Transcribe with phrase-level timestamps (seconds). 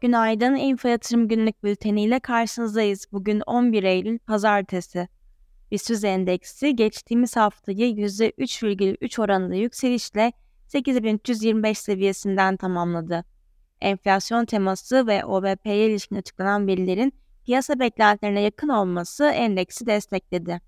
[0.00, 3.06] Günaydın Info Yatırım Günlük Bülteni ile karşınızdayız.
[3.12, 5.08] Bugün 11 Eylül Pazartesi.
[5.70, 10.32] BIST endeksi geçtiğimiz haftayı %3,3 oranında yükselişle
[10.66, 13.24] 8325 seviyesinden tamamladı.
[13.80, 20.60] Enflasyon teması ve OVP'ye ilişkin açıklanan verilerin piyasa beklentilerine yakın olması endeksi destekledi.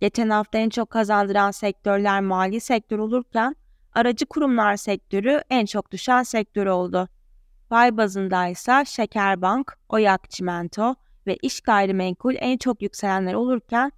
[0.00, 3.56] Geçen hafta en çok kazandıran sektörler mali sektör olurken
[3.92, 7.08] aracı kurumlar sektörü en çok düşen sektör oldu.
[7.70, 10.94] Pay bazında ise Şekerbank, Oyak Çimento
[11.26, 13.92] ve iş gayrimenkul en çok yükselenler olurken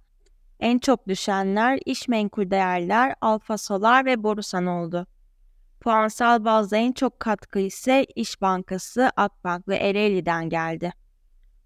[0.59, 5.07] en çok düşenler iş menkul değerler, Alfa Solar ve Borusan oldu.
[5.81, 10.93] Puansal bazda en çok katkı ise İş Bankası, Akbank ve Ereğli'den geldi.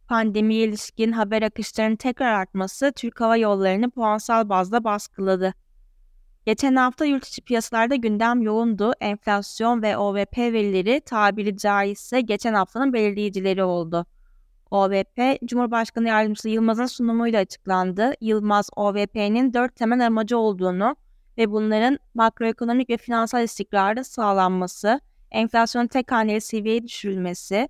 [0.08, 5.54] Pandemiye ilişkin haber akışlarının tekrar artması Türk Hava Yolları'nı puansal bazda baskıladı.
[6.48, 8.92] Geçen hafta yurt içi piyasalarda gündem yoğundu.
[9.00, 14.06] Enflasyon ve OVP verileri tabiri caizse geçen haftanın belirleyicileri oldu.
[14.72, 18.12] OVP, Cumhurbaşkanı Yardımcısı Yılmaz'ın sunumuyla açıklandı.
[18.22, 20.96] Yılmaz, OVP'nin dört temel amacı olduğunu
[21.38, 25.00] ve bunların makroekonomik ve finansal istikrarı sağlanması,
[25.32, 27.70] enflasyonun tek haneli seviyeye düşürülmesi,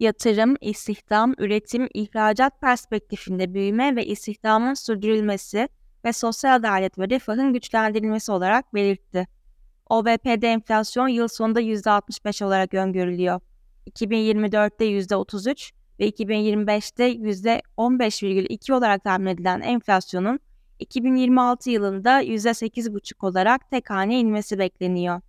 [0.00, 5.68] yatırım, istihdam, üretim, ihracat perspektifinde büyüme ve istihdamın sürdürülmesi
[6.04, 9.26] ve sosyal adalet ve refahın güçlendirilmesi olarak belirtti.
[9.90, 13.40] OVP'de enflasyon yıl sonunda %65 olarak öngörülüyor.
[13.90, 20.40] 2024'te %33 ve 2025'te %15,2 olarak tahmin edilen enflasyonun
[20.78, 25.20] 2026 yılında %8,5 olarak tek hane inmesi bekleniyor.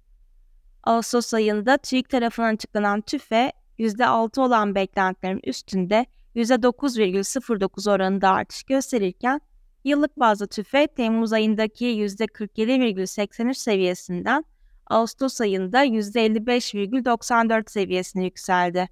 [0.84, 9.42] Ağustos ayında TÜİK tarafından açıklanan TÜFE %6 olan beklentilerin üstünde %9,09 oranında artış gösterirken
[9.86, 14.46] yıllık bazda TÜFE Temmuz ayındaki %47,83 seviyesinden
[14.88, 18.90] Ağustos ayında %55,94 seviyesine yükseldi.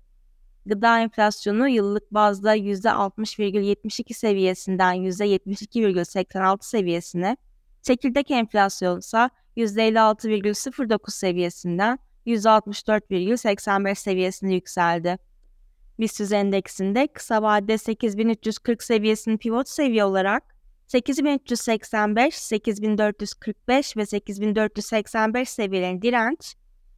[0.65, 7.37] Gıda enflasyonu yıllık bazda %60,72 seviyesinden %72,86 seviyesine,
[7.81, 15.17] çekirdek enflasyon ise %56,09 seviyesinden %64,85 seviyesine yükseldi.
[15.99, 20.52] BIST endeksinde kısa vadede 8340 seviyesinin pivot seviye olarak
[20.93, 26.55] 8385, 8445 ve 8485 seviyelerin direnç,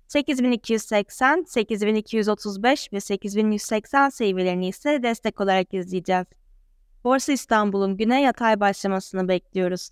[0.07, 6.25] 8280, 8235 ve 8180 seviyelerini ise destek olarak izleyeceğiz.
[7.03, 9.89] Borsa İstanbul'un güne yatay başlamasını bekliyoruz.